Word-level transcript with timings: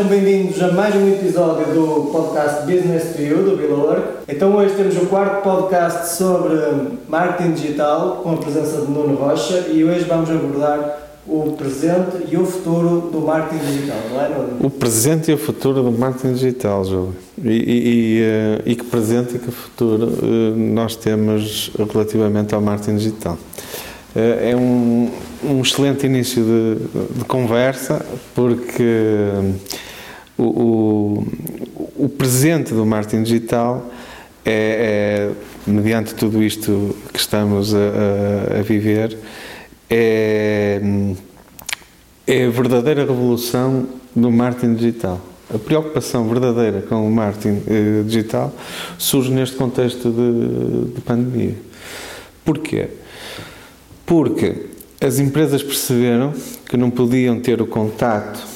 sejam 0.00 0.08
bem-vindos 0.08 0.62
a 0.62 0.72
mais 0.72 0.94
um 0.94 1.06
episódio 1.08 1.74
do 1.74 2.10
podcast 2.10 2.60
Business 2.62 3.14
to 3.14 3.20
You, 3.20 3.44
do 3.44 3.74
Work. 3.74 4.02
Então 4.28 4.56
hoje 4.56 4.74
temos 4.74 4.96
o 4.96 5.06
quarto 5.06 5.42
podcast 5.42 6.16
sobre 6.16 6.56
marketing 7.06 7.52
digital 7.52 8.20
com 8.22 8.32
a 8.32 8.36
presença 8.38 8.80
de 8.80 8.90
Nuno 8.90 9.16
Rocha 9.16 9.66
e 9.70 9.84
hoje 9.84 10.04
vamos 10.04 10.30
abordar 10.30 11.00
o 11.26 11.52
presente 11.52 12.16
e 12.30 12.36
o 12.38 12.46
futuro 12.46 13.10
do 13.12 13.20
marketing 13.20 13.62
digital, 13.62 13.98
não 14.10 14.20
é, 14.22 14.28
Nuno? 14.30 14.56
O 14.62 14.70
presente 14.70 15.30
e 15.32 15.34
o 15.34 15.38
futuro 15.38 15.82
do 15.82 15.92
marketing 15.92 16.32
digital, 16.32 16.82
Júlio. 16.82 17.14
E, 17.44 17.50
e, 17.50 17.52
e, 17.52 18.20
eh, 18.22 18.62
e 18.64 18.76
que 18.76 18.84
presente 18.84 19.36
e 19.36 19.38
que 19.38 19.50
futuro 19.50 20.08
eh, 20.22 20.56
nós 20.56 20.96
temos 20.96 21.72
relativamente 21.92 22.54
ao 22.54 22.62
marketing 22.62 22.96
digital. 22.96 23.36
Eh, 24.16 24.52
é 24.52 24.56
um, 24.56 25.10
um 25.44 25.60
excelente 25.60 26.06
início 26.06 26.42
de, 26.42 27.18
de 27.18 27.24
conversa, 27.26 28.00
porque 28.34 29.34
o, 30.42 31.26
o, 32.04 32.08
presente 32.08 32.72
do 32.72 32.86
marketing 32.86 33.22
digital 33.22 33.90
é, 34.44 35.30
é, 35.66 35.70
mediante 35.70 36.14
tudo 36.14 36.42
isto 36.42 36.96
que 37.12 37.18
estamos 37.18 37.74
a, 37.74 37.78
a, 37.78 38.60
a 38.60 38.62
viver, 38.62 39.16
é, 39.88 40.80
é 42.26 42.46
a 42.46 42.50
verdadeira 42.50 43.02
revolução 43.02 43.86
do 44.14 44.30
marketing 44.30 44.74
digital. 44.74 45.20
A 45.52 45.58
preocupação 45.58 46.28
verdadeira 46.28 46.80
com 46.82 47.06
o 47.06 47.10
marketing 47.10 47.62
eh, 47.66 48.02
digital 48.04 48.54
surge 48.96 49.32
neste 49.32 49.56
contexto 49.56 50.08
de, 50.08 50.94
de 50.94 51.00
pandemia. 51.00 51.56
Porquê? 52.44 52.88
Porque 54.06 54.66
as 55.00 55.18
empresas 55.18 55.60
perceberam 55.60 56.32
que 56.68 56.76
não 56.76 56.88
podiam 56.88 57.40
ter 57.40 57.60
o 57.60 57.66
contato 57.66 58.46
eh, 58.46 58.49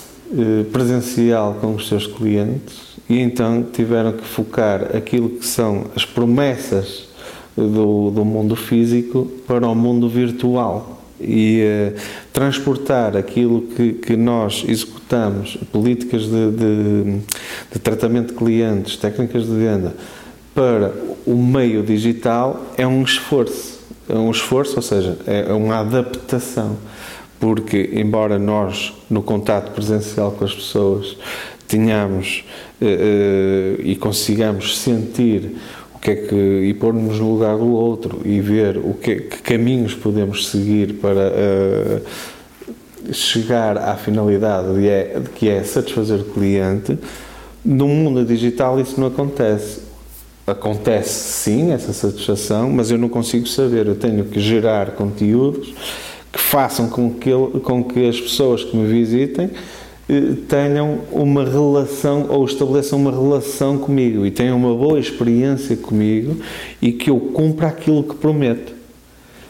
presencial 0.72 1.58
com 1.60 1.74
os 1.74 1.88
seus 1.88 2.06
clientes 2.06 2.94
e 3.08 3.20
então 3.20 3.62
tiveram 3.62 4.12
que 4.12 4.24
focar 4.24 4.96
aquilo 4.96 5.30
que 5.30 5.46
são 5.46 5.86
as 5.94 6.04
promessas 6.04 7.08
do, 7.56 8.10
do 8.10 8.24
mundo 8.24 8.56
físico 8.56 9.30
para 9.46 9.66
o 9.66 9.74
mundo 9.74 10.08
virtual 10.08 11.02
e 11.20 11.62
uh, 11.62 12.00
transportar 12.32 13.16
aquilo 13.16 13.62
que, 13.62 13.92
que 13.94 14.16
nós 14.16 14.64
executamos, 14.66 15.56
políticas 15.70 16.22
de, 16.22 16.50
de, 16.50 17.20
de, 17.72 17.78
tratamento 17.78 18.32
de 18.32 18.34
clientes, 18.34 18.96
técnicas 18.96 19.44
de 19.44 19.55
venda, 19.55 19.94
para 20.55 20.92
o 21.27 21.36
meio 21.36 21.82
digital 21.82 22.64
é 22.77 22.86
um 22.86 23.02
esforço. 23.02 23.74
É 24.08 24.14
um 24.14 24.30
esforço, 24.30 24.77
ou 24.77 24.82
seja, 24.82 25.16
é 25.27 25.52
uma 25.52 25.80
adaptação. 25.80 26.77
Porque, 27.44 27.90
embora 27.92 28.38
nós, 28.38 28.94
no 29.10 29.22
contato 29.22 29.72
presencial 29.72 30.32
com 30.32 30.46
as 30.46 30.54
pessoas, 30.54 31.14
tenhamos 31.68 32.42
uh, 32.80 32.84
uh, 32.86 33.82
e 33.82 33.94
consigamos 33.96 34.78
sentir 34.78 35.54
que 36.00 36.10
é 36.10 36.14
que, 36.16 36.34
e 36.34 36.72
pôr-nos 36.72 37.18
no 37.18 37.34
lugar 37.34 37.58
do 37.58 37.70
outro 37.70 38.22
e 38.24 38.40
ver 38.40 38.78
o 38.78 38.94
que, 38.94 39.16
que 39.16 39.42
caminhos 39.42 39.94
podemos 39.94 40.48
seguir 40.48 40.94
para 40.94 41.30
uh, 41.30 43.12
chegar 43.12 43.76
à 43.76 43.94
finalidade 43.94 44.74
de, 44.78 44.88
é, 44.88 45.22
que 45.34 45.50
é 45.50 45.62
satisfazer 45.62 46.20
o 46.20 46.24
cliente, 46.24 46.98
no 47.62 47.86
mundo 47.86 48.24
digital 48.24 48.80
isso 48.80 48.98
não 48.98 49.08
acontece. 49.08 49.82
Acontece 50.46 51.42
sim 51.42 51.72
essa 51.72 51.92
satisfação, 51.92 52.70
mas 52.70 52.90
eu 52.90 52.96
não 52.96 53.10
consigo 53.10 53.46
saber. 53.46 53.86
Eu 53.86 53.96
tenho 53.96 54.24
que 54.24 54.40
gerar 54.40 54.92
conteúdos 54.92 55.74
que 56.34 56.40
façam 56.40 56.89
com 56.89 57.14
que, 57.14 57.30
com 57.62 57.84
que 57.84 58.08
as 58.08 58.20
pessoas 58.20 58.64
que 58.64 58.77
me 58.77 58.89
visitem 58.89 59.50
eh, 60.08 60.33
tenham 60.48 60.98
uma 61.12 61.45
relação 61.45 62.27
ou 62.28 62.45
estabeleçam 62.45 62.98
uma 62.98 63.12
relação 63.12 63.78
comigo 63.78 64.27
e 64.27 64.33
tenham 64.33 64.56
uma 64.56 64.74
boa 64.74 64.98
experiência 64.98 65.77
comigo 65.77 66.36
e 66.83 66.90
que 66.90 67.08
eu 67.08 67.20
cumpra 67.20 67.68
aquilo 67.68 68.02
que 68.02 68.17
prometo. 68.17 68.72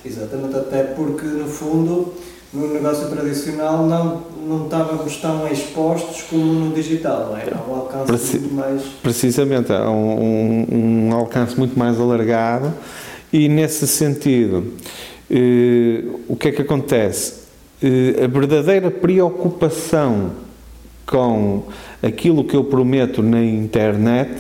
Exatamente, 0.05 0.57
até 0.57 0.83
porque 0.83 1.25
no 1.25 1.47
fundo 1.47 2.13
no 2.53 2.73
negócio 2.73 3.09
tradicional 3.09 3.87
não, 3.87 4.23
não 4.47 4.65
estávamos 4.67 5.17
tão 5.17 5.49
expostos 5.49 6.23
como 6.29 6.45
no 6.45 6.75
digital, 6.75 7.31
não 7.31 7.39
é? 7.39 7.49
Há 7.51 7.71
um 7.71 7.75
alcance 7.77 8.05
Preci 8.05 8.39
muito 8.39 8.55
mais. 8.55 8.83
Precisamente, 9.03 9.73
há 9.73 9.91
um, 9.91 10.21
um, 10.21 11.09
um, 11.09 11.15
alcance 11.15 11.59
muito 11.59 11.79
mais 11.79 11.99
alargado 11.99 12.73
e 13.33 13.49
nesse 13.49 13.89
sentido, 13.89 14.73
o 16.29 16.37
que 16.37 16.49
é 16.49 16.53
que 16.53 16.63
acontece? 16.63 17.45
Eh, 17.83 18.25
a 18.25 18.27
verdadeira 18.27 18.91
preocupação 18.91 20.31
com 21.07 21.65
aquilo 22.03 22.45
que 22.45 22.57
eu 22.57 22.65
prometo 22.65 23.23
na 23.23 23.45
internet 23.45 24.31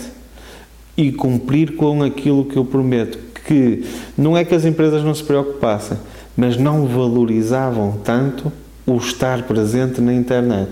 e 0.96 1.12
cumprir 1.12 1.76
com 1.76 2.02
aquilo 2.02 2.44
que 2.44 2.56
eu 2.56 2.64
prometo. 2.64 3.18
Que 3.46 3.84
não 4.16 4.36
é 4.36 4.44
que 4.44 4.54
as 4.54 4.64
empresas 4.64 5.04
não 5.04 5.14
se 5.14 5.22
preocupassem, 5.22 5.98
mas 6.34 6.56
não 6.56 6.86
valorizavam 6.86 7.98
tanto 8.02 8.50
o 8.86 8.96
estar 8.96 9.42
presente 9.42 10.00
na 10.00 10.14
internet. 10.14 10.70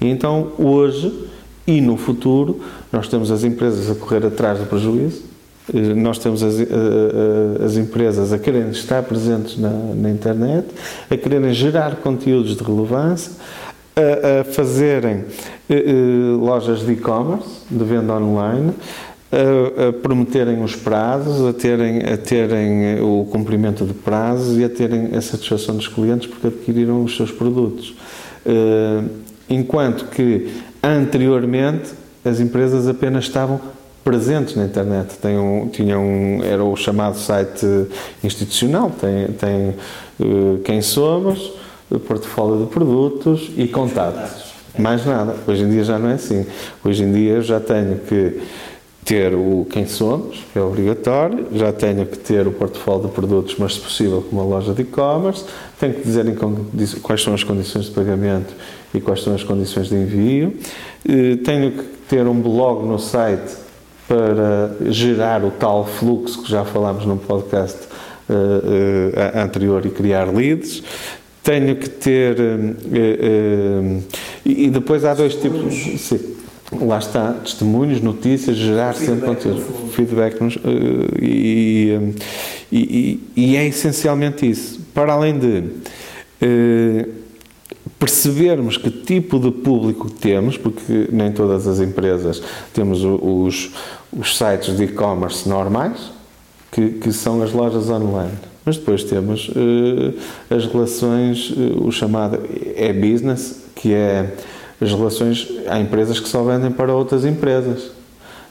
E 0.00 0.06
então, 0.06 0.52
hoje 0.58 1.28
e 1.66 1.80
no 1.80 1.96
futuro, 1.96 2.60
nós 2.92 3.08
temos 3.08 3.30
as 3.30 3.44
empresas 3.44 3.90
a 3.90 3.94
correr 3.94 4.26
atrás 4.26 4.58
do 4.58 4.66
prejuízo, 4.66 5.22
eh, 5.22 5.29
nós 5.96 6.18
temos 6.18 6.42
as, 6.42 6.58
eh, 6.58 6.64
eh, 6.64 7.64
as 7.64 7.76
empresas 7.76 8.32
a 8.32 8.38
quererem 8.38 8.70
estar 8.70 9.02
presentes 9.02 9.56
na, 9.58 9.70
na 9.70 10.10
internet, 10.10 10.66
a 11.08 11.16
quererem 11.16 11.52
gerar 11.52 11.96
conteúdos 11.96 12.56
de 12.56 12.62
relevância, 12.64 13.32
a, 13.94 14.40
a 14.40 14.44
fazerem 14.44 15.24
lojas 16.40 16.80
de 16.80 16.92
e-commerce, 16.92 17.48
de 17.70 17.84
venda 17.84 18.14
online, 18.14 18.72
a, 19.30 19.88
a, 19.88 19.92
prometerem 19.92 20.62
os 20.62 20.74
prazos, 20.74 21.46
a 21.46 21.52
terem, 21.52 22.00
a 22.00 22.16
terem 22.16 23.00
o 23.00 23.26
cumprimento 23.30 23.84
de 23.84 23.94
prazos 23.94 24.58
e 24.58 24.64
a 24.64 24.68
terem 24.68 25.14
a 25.14 25.20
satisfação 25.20 25.76
dos 25.76 25.86
clientes 25.86 26.26
porque 26.26 26.48
adquiriram 26.48 27.04
os 27.04 27.16
seus 27.16 27.30
produtos. 27.30 27.94
Enquanto 29.48 30.06
que 30.06 30.48
anteriormente 30.82 31.92
as 32.24 32.40
empresas 32.40 32.88
apenas 32.88 33.24
estavam 33.24 33.60
presentes 34.04 34.56
na 34.56 34.64
internet. 34.64 35.16
Tem 35.18 35.38
um, 35.38 35.68
tinham 35.68 36.02
um, 36.02 36.42
era 36.42 36.64
o 36.64 36.74
chamado 36.76 37.16
site 37.16 37.66
institucional, 38.22 38.90
tem, 38.90 39.28
tem 39.28 39.74
uh, 40.20 40.58
quem 40.64 40.82
somos, 40.82 41.52
portfólio 42.06 42.64
de 42.64 42.70
produtos 42.70 43.50
e 43.56 43.66
contatos. 43.66 44.50
Mais 44.78 45.04
nada. 45.04 45.36
Hoje 45.46 45.64
em 45.64 45.70
dia 45.70 45.84
já 45.84 45.98
não 45.98 46.10
é 46.10 46.14
assim. 46.14 46.46
Hoje 46.84 47.02
em 47.02 47.12
dia 47.12 47.32
eu 47.34 47.42
já 47.42 47.58
tenho 47.58 47.98
que 47.98 48.40
ter 49.04 49.34
o 49.34 49.66
quem 49.68 49.86
somos, 49.86 50.44
que 50.52 50.58
é 50.58 50.62
obrigatório, 50.62 51.46
já 51.52 51.72
tenho 51.72 52.06
que 52.06 52.18
ter 52.18 52.46
o 52.46 52.52
portfólio 52.52 53.08
de 53.08 53.12
produtos, 53.12 53.56
mas 53.58 53.74
se 53.74 53.80
possível 53.80 54.22
com 54.22 54.36
uma 54.36 54.44
loja 54.44 54.72
de 54.72 54.82
e-commerce, 54.82 55.44
tenho 55.80 55.94
que 55.94 56.02
dizer 56.02 57.00
quais 57.02 57.22
são 57.22 57.34
as 57.34 57.42
condições 57.42 57.86
de 57.86 57.90
pagamento 57.90 58.54
e 58.94 59.00
quais 59.00 59.22
são 59.22 59.34
as 59.34 59.42
condições 59.42 59.88
de 59.88 59.96
envio, 59.96 60.54
eh, 61.08 61.36
tenho 61.42 61.72
que 61.72 61.82
ter 62.08 62.26
um 62.26 62.40
blog 62.40 62.86
no 62.86 62.98
site 62.98 63.56
para 64.10 64.90
gerar 64.90 65.44
o 65.44 65.52
tal 65.52 65.86
fluxo 65.86 66.42
que 66.42 66.50
já 66.50 66.64
falámos 66.64 67.06
num 67.06 67.16
podcast 67.16 67.78
uh, 68.28 68.32
uh, 68.32 69.38
anterior 69.38 69.86
e 69.86 69.90
criar 69.90 70.34
leads 70.34 70.82
tenho 71.44 71.76
que 71.76 71.88
ter. 71.88 72.36
Uh, 72.40 74.02
e, 74.44 74.68
depois 74.68 75.04
há 75.04 75.14
dois 75.14 75.36
tipos. 75.36 75.74
Sim, 76.00 76.34
lá 76.72 76.98
está, 76.98 77.34
testemunhos, 77.34 78.00
notícias, 78.00 78.56
gerar 78.56 78.94
sempre 78.94 79.26
conteúdo, 79.26 79.62
feedback. 79.92 80.40
Nos, 80.40 80.58
e, 81.22 82.12
e, 82.72 83.20
e, 83.36 83.56
é 83.56 83.64
essencialmente 83.68 84.50
isso. 84.50 84.80
Para 84.92 85.12
além 85.12 85.38
de 85.38 85.64
percebermos 88.00 88.78
que 88.78 88.90
tipo 88.90 89.38
de 89.38 89.50
público 89.50 90.10
temos, 90.10 90.56
porque 90.56 91.08
nem 91.12 91.30
todas 91.30 91.66
as 91.66 91.80
empresas 91.80 92.42
temos 92.72 93.04
os, 93.04 93.70
os 94.12 94.36
sites 94.36 94.76
de 94.76 94.84
e-commerce 94.84 95.48
normais, 95.48 96.10
que, 96.70 96.90
que 96.90 97.12
são 97.12 97.42
as 97.42 97.52
lojas 97.52 97.88
online 97.88 98.50
mas 98.64 98.76
depois 98.76 99.04
temos 99.04 99.48
uh, 99.48 100.14
as 100.54 100.66
relações, 100.66 101.50
uh, 101.50 101.84
o 101.84 101.90
chamado 101.90 102.38
e-business, 102.76 103.64
que 103.74 103.92
é 103.92 104.34
as 104.80 104.92
relações, 104.92 105.48
há 105.66 105.80
empresas 105.80 106.20
que 106.20 106.28
só 106.28 106.42
vendem 106.42 106.70
para 106.70 106.94
outras 106.94 107.24
empresas. 107.24 107.90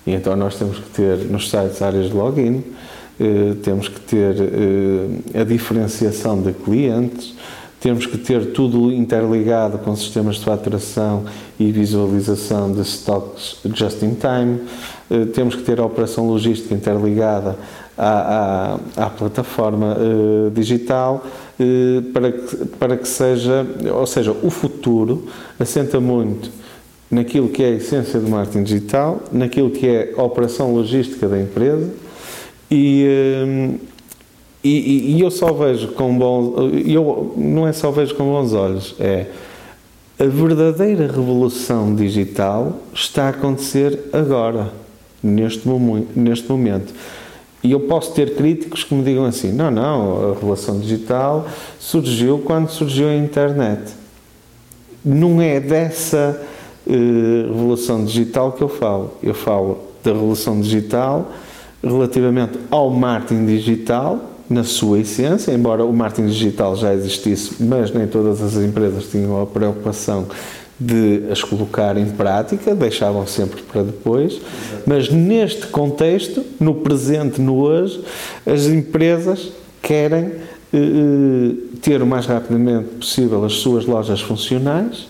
E 0.06 0.12
então 0.12 0.36
nós 0.36 0.58
temos 0.58 0.78
que 0.78 0.90
ter 0.90 1.18
nos 1.30 1.50
sites 1.50 1.82
áreas 1.82 2.08
de 2.08 2.14
login, 2.14 2.64
uh, 3.20 3.56
temos 3.64 3.88
que 3.88 4.00
ter 4.00 4.36
a 5.40 5.44
diferenciação 5.44 6.42
de 6.42 6.54
clientes, 6.54 7.36
temos 7.80 8.06
que 8.06 8.18
ter 8.18 8.52
tudo 8.52 8.92
interligado 8.92 9.78
com 9.80 9.96
sistemas 9.96 10.36
de 10.36 10.46
faturação 10.46 11.26
e 11.60 11.72
visualização 11.72 12.72
de 12.72 12.82
stocks 12.82 13.58
just 13.74 14.02
in 14.04 14.16
time, 14.16 14.60
temos 15.34 15.56
que 15.56 15.64
ter 15.64 15.80
a 15.80 15.86
operação 15.86 16.28
logística 16.28 16.76
interligada 16.76 17.58
à, 18.00 18.80
à, 18.96 19.06
à 19.06 19.10
plataforma 19.10 19.98
uh, 19.98 20.50
digital 20.52 21.26
uh, 21.60 22.02
para, 22.14 22.32
que, 22.32 22.56
para 22.80 22.98
que 22.98 23.08
seja, 23.08 23.68
ou 23.94 24.08
seja, 24.08 24.32
o 24.32 24.50
futuro 24.50 25.28
assenta 25.60 26.00
muito 26.00 26.50
naquilo 27.12 27.50
que 27.50 27.62
é 27.62 27.68
a 27.68 27.72
essência 27.72 28.20
do 28.20 28.30
marketing 28.30 28.64
digital, 28.64 29.22
naquilo 29.32 29.70
que 29.70 29.86
é 29.86 30.14
a 30.16 30.24
operação 30.24 30.74
logística 30.74 31.28
da 31.28 31.42
empresa 31.42 31.92
e, 32.72 33.78
e, 34.64 35.16
e 35.16 35.22
eu 35.22 35.32
só 35.32 35.54
vejo 35.54 35.90
com 35.90 36.18
bons 36.18 36.74
eu 36.86 37.34
não 37.38 37.68
é 37.68 37.74
só 37.74 37.92
vejo 37.92 38.16
com 38.16 38.26
bons 38.26 38.54
olhos 38.54 38.96
é 39.00 39.28
a 40.20 40.26
verdadeira 40.26 41.08
revolução 41.08 41.96
digital 41.96 42.80
está 42.94 43.26
a 43.26 43.30
acontecer 43.30 44.10
agora 44.12 44.72
neste 45.24 45.68
neste 46.16 46.50
momento 46.50 46.94
e 47.64 47.72
eu 47.72 47.80
posso 47.82 48.14
ter 48.14 48.36
críticos 48.36 48.84
que 48.84 48.94
me 48.94 49.04
digam 49.04 49.26
assim 49.26 49.52
não 49.52 49.72
não 49.72 50.32
a 50.32 50.34
revolução 50.34 50.80
digital 50.80 51.48
surgiu 51.80 52.40
quando 52.40 52.70
surgiu 52.70 53.08
a 53.08 53.16
internet 53.16 53.94
não 55.04 55.42
é 55.42 55.60
dessa 55.60 56.42
eh, 56.88 57.46
revolução 57.48 58.04
digital 58.04 58.52
que 58.52 58.62
eu 58.62 58.70
falo. 58.70 59.14
Eu 59.22 59.34
falo 59.34 59.80
da 60.04 60.12
revolução 60.12 60.60
digital 60.60 61.32
relativamente 61.84 62.60
ao 62.70 62.90
marketing 62.90 63.46
digital, 63.46 64.20
na 64.50 64.64
sua 64.64 65.00
essência, 65.00 65.52
embora 65.52 65.86
o 65.86 65.94
marketing 65.94 66.28
digital 66.28 66.76
já 66.76 66.94
existisse, 66.94 67.64
mas 67.64 67.92
nem 67.92 68.08
todas 68.08 68.42
as 68.42 68.56
empresas 68.56 69.06
tinham 69.06 69.42
a 69.42 69.46
preocupação 69.46 70.28
de 70.80 71.24
as 71.30 71.44
colocar 71.44 71.98
em 71.98 72.06
prática, 72.06 72.74
deixavam 72.74 73.28
sempre 73.28 73.62
para 73.62 73.84
depois, 73.84 74.40
mas 74.88 75.10
neste 75.10 75.68
contexto, 75.68 76.44
no 76.60 76.76
presente, 76.76 77.42
no 77.42 77.58
hoje, 77.58 78.02
as 78.46 78.66
empresas 78.66 79.52
querem 79.82 80.32
eh, 80.74 80.78
eh 80.78 81.70
ter 81.82 82.02
o 82.02 82.06
mais 82.06 82.26
rapidamente 82.26 82.90
possível 82.96 83.44
as 83.46 83.54
suas 83.54 83.86
lojas 83.86 84.20
funcionais, 84.20 85.08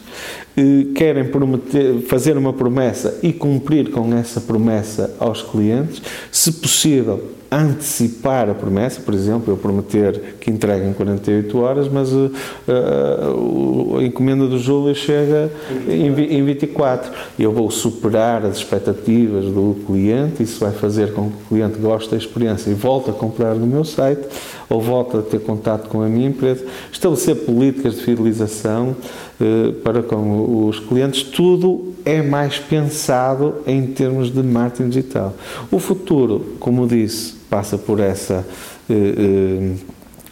querem 0.95 1.25
prometer, 1.25 2.01
fazer 2.01 2.37
uma 2.37 2.51
promessa 2.51 3.17
e 3.23 3.31
cumprir 3.31 3.91
com 3.91 4.13
essa 4.13 4.41
promessa 4.41 5.15
aos 5.19 5.41
clientes, 5.41 6.01
se 6.51 6.53
possível, 6.53 7.23
antecipar 7.51 8.49
a 8.49 8.53
promessa, 8.53 9.01
por 9.01 9.13
exemplo, 9.13 9.51
eu 9.51 9.57
prometer 9.57 10.35
que 10.39 10.51
entregue 10.51 10.87
em 10.87 10.93
48 10.93 11.57
horas, 11.59 11.87
mas 11.87 12.11
uh, 12.13 12.31
uh, 12.67 13.97
a 13.97 14.03
encomenda 14.03 14.45
do 14.45 14.59
Júlio 14.59 14.93
chega 14.93 15.51
em, 15.87 16.07
em 16.07 16.45
24. 16.45 17.11
Eu 17.39 17.51
vou 17.51 17.71
superar 17.71 18.45
as 18.45 18.57
expectativas 18.57 19.45
do 19.45 19.77
cliente, 19.85 20.43
isso 20.43 20.59
vai 20.59 20.71
fazer 20.71 21.13
com 21.13 21.29
que 21.29 21.35
o 21.35 21.47
cliente 21.49 21.79
goste 21.79 22.11
da 22.11 22.17
experiência 22.17 22.69
e 22.69 22.73
volte 22.75 23.09
a 23.09 23.13
comprar 23.13 23.55
no 23.55 23.65
meu 23.65 23.83
site 23.83 24.27
ou 24.69 24.79
volte 24.79 25.17
a 25.17 25.21
ter 25.21 25.39
contato 25.39 25.89
com 25.89 26.03
a 26.03 26.07
minha 26.07 26.27
empresa. 26.27 26.63
Estabelecer 26.91 27.35
políticas 27.35 27.95
de 27.95 28.03
fidelização 28.03 28.95
uh, 29.39 29.73
para 29.81 30.03
com 30.03 30.67
os 30.67 30.79
clientes, 30.79 31.23
tudo 31.23 31.89
é 32.05 32.21
mais 32.21 32.57
pensado 32.59 33.55
em 33.65 33.85
termos 33.87 34.31
de 34.31 34.41
marketing 34.41 34.89
digital. 34.89 35.33
O 35.71 35.79
futuro, 35.79 36.38
como 36.59 36.87
disse, 36.87 37.33
passa 37.49 37.77
por 37.77 37.99
essa 37.99 38.45
eh, 38.89 38.93
eh, 38.93 39.75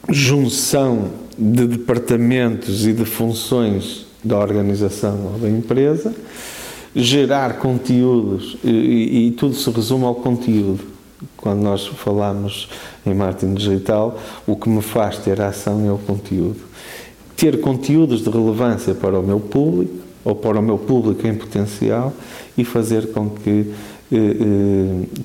junção 0.09 1.09
de 1.38 1.68
departamentos 1.68 2.88
e 2.88 2.94
de 2.94 3.06
funções 3.06 4.06
da 4.24 4.38
organização 4.38 5.33
ou 5.33 5.39
da 5.39 5.50
empresa, 5.50 6.13
gerar 6.95 7.59
conteúdos 7.59 8.57
e, 8.63 9.27
e 9.27 9.31
tudo 9.31 9.54
se 9.54 9.69
resume 9.69 10.06
ao 10.06 10.15
conteúdo. 10.15 10.83
Quando 11.36 11.62
nós 11.62 11.86
falamos 11.88 12.69
em 13.06 13.13
marketing 13.13 13.53
digital, 13.53 14.19
o 14.45 14.56
que 14.56 14.69
me 14.69 14.81
faz 14.81 15.18
ter 15.18 15.39
ação 15.42 15.86
é 15.88 15.92
o 15.92 15.98
conteúdo. 15.98 16.60
Ter 17.36 17.62
conteúdos 17.62 18.21
de 18.21 18.30
relevância 18.30 18.95
para 18.95 19.19
o 19.19 19.24
meu 19.24 19.39
público 19.39 19.94
ou 20.24 20.36
para 20.36 20.60
o 20.60 20.62
meu 20.62 20.77
público 20.77 21.25
em 21.25 21.36
potencial 21.36 22.13
e 22.57 22.65
fazer 22.65 23.12
com 23.12 23.30
que 23.30 23.71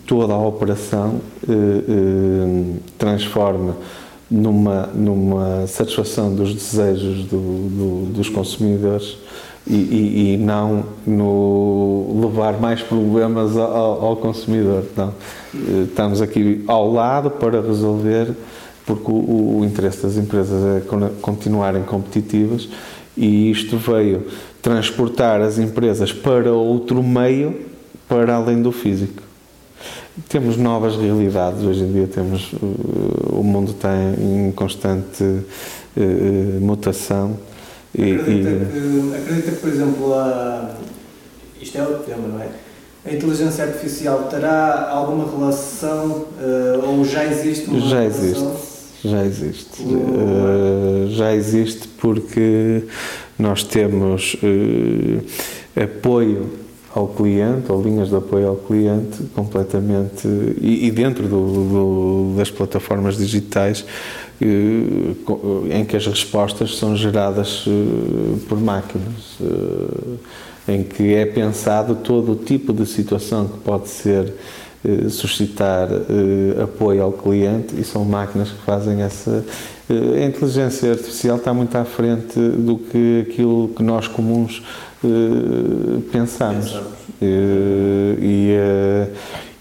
toda 0.06 0.32
a 0.34 0.38
operação 0.38 1.20
eh, 1.48 2.78
transforma 2.98 3.76
numa, 4.32 4.86
numa 4.94 5.66
satisfação 5.66 6.34
dos 6.34 6.54
desejos 6.54 7.24
do, 7.26 7.38
do, 7.38 8.12
dos 8.12 8.28
consumidores 8.30 9.18
e, 9.66 9.74
e, 9.74 10.34
e, 10.34 10.36
não 10.38 10.84
no 11.06 12.20
levar 12.22 12.58
mais 12.58 12.80
problemas 12.82 13.56
ao, 13.56 14.04
ao, 14.04 14.16
consumidor. 14.16 14.84
Não. 14.96 15.14
Estamos 15.84 16.20
aqui 16.20 16.64
ao 16.66 16.90
lado 16.90 17.30
para 17.30 17.60
resolver, 17.60 18.34
porque 18.86 19.10
o, 19.10 19.58
o 19.58 19.64
interesse 19.64 20.02
das 20.02 20.16
empresas 20.16 20.64
é 20.64 20.82
continuarem 21.20 21.82
competitivas 21.82 22.68
e 23.16 23.50
isto 23.50 23.76
veio 23.76 24.26
transportar 24.62 25.40
as 25.42 25.58
empresas 25.58 26.12
para 26.12 26.52
outro 26.52 27.02
meio 27.02 27.71
para 28.12 28.34
além 28.34 28.60
do 28.60 28.70
físico. 28.70 29.22
Temos 30.28 30.58
novas 30.58 30.96
realidades, 30.96 31.62
hoje 31.62 31.82
em 31.82 31.92
dia 31.92 32.06
temos, 32.06 32.52
uh, 32.52 33.38
o 33.38 33.42
mundo 33.42 33.70
está 33.70 33.88
em 34.18 34.52
constante 34.52 35.24
uh, 35.24 35.42
uh, 35.96 36.60
mutação. 36.60 37.38
E, 37.94 38.12
acredita, 38.12 38.50
e... 38.50 38.66
Que, 38.66 39.16
acredita 39.16 39.50
que, 39.52 39.56
por 39.56 39.70
exemplo, 39.70 40.14
a, 40.14 40.74
isto 41.58 41.78
é 41.78 41.82
outro 41.82 42.02
tema, 42.02 42.28
não 42.28 42.38
é? 42.38 42.48
A 43.06 43.14
inteligência 43.14 43.64
artificial 43.64 44.28
terá 44.30 44.90
alguma 44.90 45.28
relação 45.28 46.26
ou 46.86 47.04
já 47.04 47.24
existe 47.24 47.68
uma 47.68 47.80
já 47.80 48.00
relação? 48.00 48.28
Existe. 48.28 49.08
Já 49.08 49.24
existe. 49.24 49.82
Uh, 49.82 51.08
já 51.10 51.34
existe 51.34 51.88
porque 51.88 52.84
nós 53.36 53.64
temos 53.64 54.34
uh, 54.34 55.82
apoio 55.82 56.62
ao 56.94 57.08
cliente, 57.08 57.72
ou 57.72 57.82
linhas 57.82 58.08
de 58.08 58.16
apoio 58.16 58.48
ao 58.48 58.56
cliente, 58.56 59.22
completamente. 59.34 60.28
E, 60.60 60.86
e 60.86 60.90
dentro 60.90 61.26
do, 61.26 61.46
do, 61.46 62.34
das 62.36 62.50
plataformas 62.50 63.16
digitais, 63.16 63.84
eh, 64.42 65.78
em 65.78 65.84
que 65.84 65.96
as 65.96 66.06
respostas 66.06 66.76
são 66.76 66.96
geradas 66.96 67.64
eh, 67.66 68.38
por 68.48 68.60
máquinas, 68.60 69.38
eh, 69.40 70.74
em 70.74 70.82
que 70.82 71.14
é 71.14 71.24
pensado 71.24 71.94
todo 71.94 72.32
o 72.32 72.36
tipo 72.36 72.72
de 72.72 72.84
situação 72.84 73.46
que 73.46 73.58
pode 73.58 73.88
ser 73.88 74.32
suscitar 75.10 75.88
apoio 76.60 77.04
ao 77.04 77.12
cliente 77.12 77.80
e 77.80 77.84
são 77.84 78.04
máquinas 78.04 78.50
que 78.50 78.60
fazem 78.64 79.00
essa. 79.00 79.44
A 80.16 80.24
inteligência 80.24 80.90
artificial 80.90 81.36
está 81.36 81.52
muito 81.52 81.76
à 81.76 81.84
frente 81.84 82.38
do 82.38 82.78
que 82.78 83.26
aquilo 83.28 83.68
que 83.68 83.82
nós 83.82 84.06
comuns 84.08 84.62
eh, 85.04 86.00
pensamos. 86.12 86.74
Uh, 87.20 88.18
e, 88.20 88.56
uh, 88.56 89.12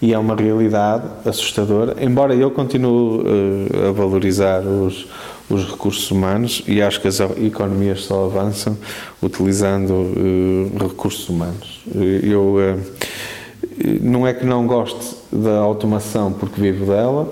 e, 0.01 0.13
é 0.13 0.17
uma 0.17 0.35
realidade 0.35 1.03
assustadora, 1.25 1.95
embora 2.01 2.33
eu 2.33 2.49
continue 2.49 3.23
a 3.87 3.91
valorizar 3.91 4.61
os, 4.61 5.07
os 5.47 5.69
recursos 5.69 6.09
humanos 6.09 6.63
e 6.67 6.81
acho 6.81 6.99
que 6.99 7.07
as 7.07 7.19
economias 7.19 8.05
só 8.05 8.25
avançam 8.25 8.75
utilizando 9.21 10.71
recursos 10.79 11.29
humanos. 11.29 11.83
Eu 12.23 12.79
não 14.01 14.25
é 14.25 14.33
que 14.33 14.43
não 14.43 14.65
goste 14.65 15.15
da 15.31 15.59
automação 15.59 16.33
porque 16.33 16.59
vivo 16.59 16.87
dela, 16.87 17.31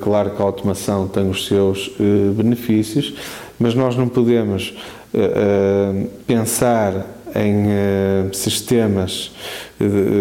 claro 0.00 0.30
que 0.30 0.42
a 0.42 0.44
automação 0.44 1.06
tem 1.08 1.28
os 1.28 1.46
seus 1.46 1.90
benefícios, 2.36 3.14
mas 3.58 3.74
nós 3.74 3.96
não 3.96 4.08
podemos 4.08 4.74
uh, 5.14 6.08
pensar 6.26 7.06
em 7.36 8.32
sistemas, 8.32 9.32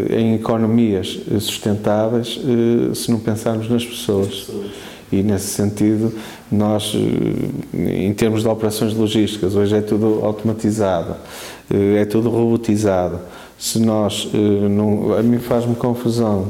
em 0.09 0.33
economias 0.33 1.19
sustentáveis, 1.39 2.39
se 2.95 3.11
não 3.11 3.19
pensarmos 3.19 3.69
nas 3.69 3.85
pessoas. 3.85 4.49
E 5.11 5.21
nesse 5.21 5.49
sentido, 5.49 6.11
nós, 6.51 6.95
em 7.71 8.11
termos 8.15 8.41
de 8.41 8.47
operações 8.47 8.95
logísticas, 8.95 9.55
hoje 9.55 9.75
é 9.75 9.81
tudo 9.81 10.21
automatizado, 10.23 11.15
é 11.69 12.03
tudo 12.05 12.31
robotizado. 12.31 13.19
Se 13.59 13.77
nós, 13.77 14.27
não, 14.71 15.13
a 15.13 15.21
mim 15.21 15.37
faz-me 15.37 15.75
confusão 15.75 16.49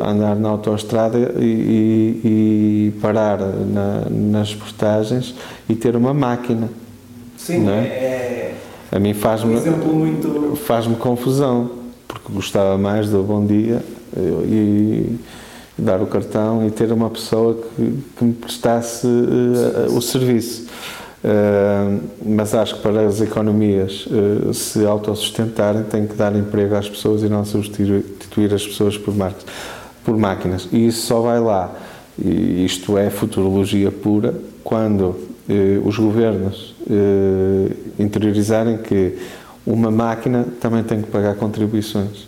andar 0.00 0.36
na 0.36 0.48
autoestrada 0.50 1.18
e, 1.38 1.44
e, 1.44 2.20
e 2.24 3.00
parar 3.00 3.38
na, 3.38 4.04
nas 4.10 4.54
portagens 4.54 5.34
e 5.68 5.74
ter 5.74 5.96
uma 5.96 6.14
máquina 6.14 6.68
Sim, 7.36 7.68
é? 7.68 7.72
é? 7.72 8.54
A 8.90 8.98
mim 8.98 9.12
faz-me 9.12 9.56
muito... 9.56 10.56
faz-me 10.56 10.94
confusão, 10.96 11.70
porque 12.06 12.32
gostava 12.32 12.78
mais 12.78 13.08
do 13.08 13.22
bom 13.22 13.44
dia 13.44 13.82
e, 14.16 15.18
dar 15.76 16.00
o 16.00 16.06
cartão 16.06 16.64
e 16.64 16.70
ter 16.70 16.92
uma 16.92 17.10
pessoa 17.10 17.54
que, 17.54 17.98
que 18.16 18.24
me 18.24 18.32
prestasse 18.32 19.06
uh, 19.06 19.92
o 19.96 20.00
serviço. 20.00 20.68
Uh, 21.24 22.00
mas 22.22 22.54
acho 22.54 22.74
que 22.74 22.82
para 22.82 23.06
as 23.06 23.22
economias 23.22 24.06
uh, 24.06 24.52
se 24.52 24.84
autossustentarem 24.84 25.82
tem 25.84 26.06
que 26.06 26.14
dar 26.14 26.36
emprego 26.36 26.74
às 26.74 26.86
pessoas 26.86 27.22
e 27.22 27.30
não 27.30 27.46
substituir 27.46 28.52
as 28.52 28.66
pessoas 28.66 28.98
por, 28.98 29.14
por 30.04 30.18
máquinas. 30.18 30.68
E 30.70 30.86
isso 30.86 31.06
só 31.06 31.22
vai 31.22 31.40
lá. 31.40 31.72
E 32.22 32.64
isto 32.64 32.98
é 32.98 33.08
futurologia 33.08 33.90
pura 33.90 34.34
quando 34.62 35.16
os 35.84 35.98
governos 35.98 36.74
eh, 36.90 37.72
interiorizarem 37.98 38.78
que 38.78 39.18
uma 39.66 39.90
máquina 39.90 40.46
também 40.60 40.82
tem 40.82 41.00
que 41.00 41.10
pagar 41.10 41.34
contribuições. 41.36 42.26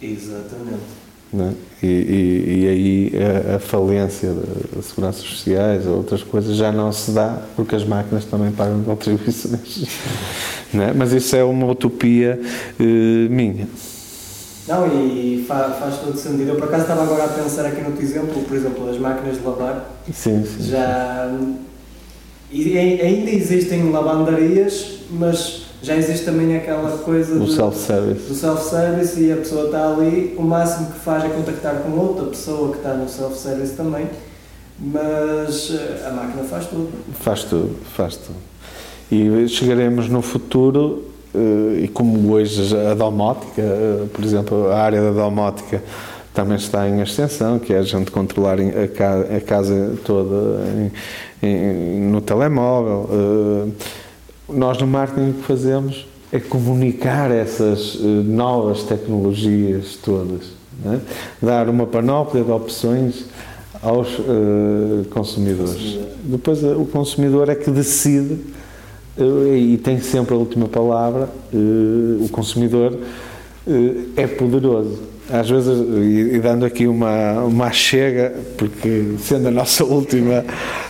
Exatamente. 0.00 0.99
É? 1.32 1.52
E, 1.82 1.86
e, 1.86 2.60
e, 2.64 2.68
aí 2.68 3.12
a, 3.52 3.56
a 3.56 3.58
falência 3.60 4.34
das 4.74 4.86
seguranças 4.86 5.22
sociais 5.22 5.86
ou 5.86 5.98
outras 5.98 6.24
coisas 6.24 6.56
já 6.56 6.72
não 6.72 6.90
se 6.90 7.12
dá 7.12 7.42
porque 7.54 7.76
as 7.76 7.84
máquinas 7.84 8.24
também 8.24 8.50
pagam 8.50 8.82
contribuições. 8.82 9.86
É? 10.72 10.92
Mas 10.92 11.12
isso 11.12 11.34
é 11.34 11.42
uma 11.42 11.66
utopia 11.66 12.40
eh, 12.78 12.84
minha. 13.28 13.66
Não, 14.68 14.86
e 14.86 15.44
faz, 15.48 15.76
faz 15.80 15.96
todo 15.96 16.16
sentido. 16.16 16.50
Eu 16.50 16.54
por 16.54 16.68
acaso 16.68 16.82
estava 16.82 17.02
agora 17.02 17.24
a 17.24 17.28
pensar 17.28 17.66
aqui 17.66 17.80
no 17.80 17.90
teu 17.90 18.04
exemplo, 18.04 18.40
por 18.44 18.56
exemplo, 18.56 18.88
as 18.88 18.96
máquinas 18.96 19.38
de 19.38 19.42
lavar. 19.42 19.90
Sim, 20.12 20.44
sim. 20.44 20.70
Já. 20.70 21.28
E 22.52 22.78
ainda 22.78 23.30
existem 23.32 23.90
lavandarias, 23.90 25.00
mas 25.10 25.59
já 25.82 25.96
existe 25.96 26.24
também 26.24 26.56
aquela 26.56 26.98
coisa 26.98 27.38
do 27.38 27.50
self-service. 27.50 28.34
Self-service 28.34 29.20
e 29.20 29.32
a 29.32 29.36
pessoa 29.36 29.66
está 29.66 29.92
ali, 29.92 30.34
o 30.36 30.42
máximo 30.42 30.90
que 30.92 30.98
faz 30.98 31.24
é 31.24 31.28
contactar 31.28 31.76
com 31.76 31.92
outra 31.98 32.26
pessoa 32.26 32.70
que 32.72 32.78
está 32.78 32.94
no 32.94 33.08
self-service 33.08 33.74
também, 33.74 34.06
mas 34.78 35.70
eh, 35.70 36.06
a 36.06 36.10
máquina 36.10 36.44
faz 36.44 36.66
tudo. 36.66 36.90
Faz 37.14 37.44
tudo, 37.44 37.76
faz 37.96 38.16
tudo. 38.16 38.36
E 39.10 39.48
chegaremos 39.48 40.08
no 40.08 40.20
futuro, 40.20 41.04
eh, 41.34 41.84
e 41.84 41.88
como 41.88 42.30
hoje 42.30 42.76
a 42.76 42.94
domótica, 42.94 43.62
eh, 43.62 44.04
por 44.12 44.22
exemplo, 44.22 44.70
a 44.70 44.78
área 44.78 45.00
da 45.00 45.12
domótica 45.12 45.82
também 46.34 46.58
está 46.58 46.86
em 46.86 47.00
extensão, 47.00 47.58
que 47.58 47.72
é 47.72 47.78
a 47.78 47.82
gente 47.82 48.10
controlar 48.10 48.58
a 48.60 49.40
casa 49.40 49.94
toda 50.04 50.60
no 51.42 52.20
telemóvel 52.20 53.08
nós 54.52 54.78
no 54.78 54.86
marketing 54.86 55.30
o 55.30 55.34
que 55.34 55.42
fazemos 55.42 56.06
é 56.32 56.38
comunicar 56.38 57.30
essas 57.30 57.96
uh, 57.96 58.04
novas 58.06 58.84
tecnologias 58.84 59.98
todas, 60.02 60.52
né? 60.84 61.00
dar 61.42 61.68
uma 61.68 61.86
panóplia 61.86 62.44
de 62.44 62.50
opções 62.50 63.24
aos 63.82 64.08
uh, 64.18 65.04
consumidores. 65.10 65.74
Consumidor. 65.74 66.08
Depois 66.24 66.62
uh, 66.62 66.80
o 66.80 66.86
consumidor 66.86 67.48
é 67.48 67.54
que 67.54 67.70
decide 67.70 68.38
e 69.54 69.76
tem 69.78 70.00
sempre 70.00 70.34
a 70.34 70.36
última 70.38 70.66
palavra. 70.66 71.28
o 71.52 72.28
consumidor 72.30 72.96
é 74.16 74.26
poderoso 74.26 75.10
às 75.32 75.48
vezes, 75.48 75.78
e, 75.78 76.36
e, 76.36 76.40
dando 76.40 76.66
aqui 76.66 76.88
uma, 76.88 77.44
uma 77.44 77.70
chega, 77.70 78.34
porque 78.58 79.14
sendo 79.20 79.46
a 79.48 79.50
nossa 79.50 79.84
última, 79.86 80.44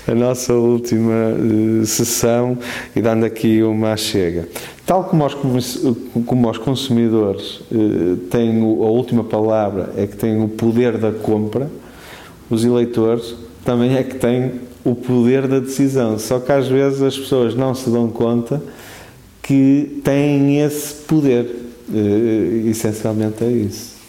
a 0.08 0.14
nossa 0.14 0.54
última 0.54 1.12
uh, 1.12 1.84
sessão, 1.84 2.56
e 2.96 3.02
dando 3.02 3.24
aqui 3.26 3.62
uma 3.62 3.96
chega. 3.96 4.48
Tal 4.86 5.04
como 5.04 5.26
os, 5.26 5.86
como 6.26 6.50
os 6.50 6.58
consumidores 6.58 7.60
uh, 7.70 8.16
têm 8.30 8.62
o, 8.62 8.82
a 8.82 8.88
última 8.88 9.22
palavra, 9.22 9.90
é 9.96 10.06
que 10.06 10.16
têm 10.16 10.42
o 10.42 10.48
poder 10.48 10.96
da 10.96 11.12
compra, 11.12 11.70
os 12.48 12.64
eleitores 12.64 13.34
também 13.62 13.94
é 13.96 14.02
que 14.02 14.16
têm 14.16 14.52
o 14.82 14.94
poder 14.94 15.46
da 15.46 15.58
decisão. 15.58 16.18
Só 16.18 16.40
que 16.40 16.50
às 16.50 16.66
vezes 16.66 17.02
as 17.02 17.16
pessoas 17.16 17.54
não 17.54 17.74
se 17.74 17.90
dão 17.90 18.08
conta 18.08 18.60
que 19.42 20.00
têm 20.02 20.62
esse 20.62 20.94
poder. 21.04 21.69
Uh, 21.90 22.68
essencialmente 22.68 23.42
é 23.42 23.48
isso. 23.48 24.00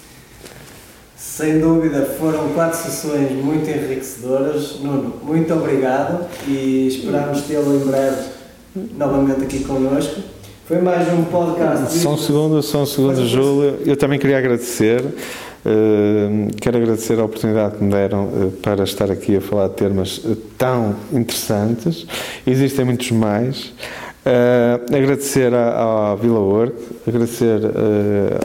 Sem 1.16 1.60
dúvida, 1.60 2.06
foram 2.20 2.50
quatro 2.50 2.78
sessões 2.78 3.32
muito 3.32 3.70
enriquecedoras. 3.70 4.80
Nuno, 4.80 5.16
muito 5.24 5.54
obrigado 5.54 6.26
e 6.48 6.88
esperamos 6.88 7.42
tê-lo 7.42 7.76
em 7.76 7.86
breve 7.86 8.30
novamente 8.98 9.44
aqui 9.44 9.64
connosco. 9.64 10.22
Foi 10.66 10.80
mais 10.80 11.12
um 11.12 11.24
podcast. 11.26 11.98
Só 11.98 12.14
um 12.14 12.18
segundo, 12.18 12.62
só 12.62 12.84
um 12.84 12.86
segundo, 12.86 13.26
Júlio. 13.28 13.80
Eu 13.86 13.98
também 13.98 14.18
queria 14.18 14.38
agradecer. 14.38 15.04
Uh, 15.04 16.48
quero 16.60 16.78
agradecer 16.78 17.20
a 17.20 17.26
oportunidade 17.26 17.78
que 17.78 17.84
me 17.84 17.92
deram 17.92 18.26
uh, 18.26 18.52
para 18.64 18.84
estar 18.84 19.12
aqui 19.12 19.36
a 19.36 19.42
falar 19.42 19.68
de 19.68 19.76
temas 19.76 20.18
uh, 20.20 20.36
tão 20.58 20.96
interessantes. 21.12 22.08
Existem 22.48 22.86
muitos 22.86 23.12
mais. 23.12 23.74
Agradecer 24.94 25.54
à, 25.54 26.12
à 26.12 26.16
Vila 26.16 26.40
Work, 26.40 26.76
agradecer 27.08 27.60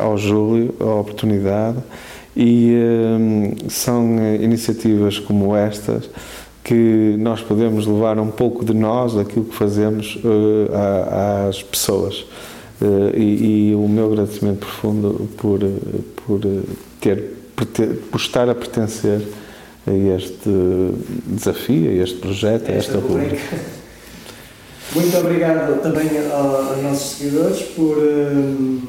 ao 0.00 0.16
Júlio 0.16 0.74
a 0.80 1.00
oportunidade. 1.00 1.78
E 2.36 2.74
hum, 3.18 3.54
são 3.68 4.18
iniciativas 4.40 5.18
como 5.18 5.56
estas 5.56 6.08
que 6.66 7.14
nós 7.20 7.40
podemos 7.40 7.86
levar 7.86 8.18
um 8.18 8.26
pouco 8.26 8.64
de 8.64 8.74
nós, 8.74 9.14
daquilo 9.14 9.44
que 9.44 9.54
fazemos, 9.54 10.16
uh, 10.16 11.48
às 11.48 11.62
pessoas. 11.62 12.26
Uh, 12.82 13.16
e, 13.16 13.70
e, 13.70 13.74
o 13.76 13.88
meu 13.88 14.12
agradecimento 14.12 14.66
profundo 14.66 15.28
por, 15.36 15.60
por, 16.26 16.40
ter, 17.00 17.22
por 18.10 18.20
estar 18.20 18.50
a 18.50 18.54
pertencer 18.54 19.22
a 19.86 19.92
este 20.16 20.50
desafio, 21.24 21.88
a 21.88 21.94
este 22.02 22.18
projeto, 22.18 22.68
a 22.68 22.74
esta 22.74 22.98
rubrica. 22.98 23.75
Muito 24.94 25.16
obrigado 25.18 25.80
também 25.82 26.08
aos 26.32 26.82
nossos 26.82 27.18
seguidores 27.18 27.62
por, 27.74 27.98
hum, 27.98 28.80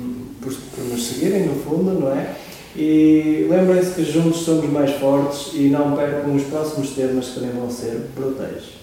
por, 0.42 0.54
por 0.54 0.84
nos 0.86 1.06
seguirem, 1.06 1.48
no 1.48 1.56
fundo, 1.56 2.00
não 2.00 2.12
é? 2.12 2.36
E 2.76 3.48
lembrem-se 3.50 3.96
que 3.96 4.04
juntos 4.04 4.42
somos 4.42 4.70
mais 4.70 4.92
fortes 4.92 5.52
e 5.56 5.70
não 5.70 5.96
percam 5.96 6.36
os 6.36 6.44
próximos 6.44 6.92
temas 6.92 7.30
que 7.30 7.40
também 7.40 7.56
vão 7.56 7.70
ser 7.70 8.10
Protege. 8.16 8.78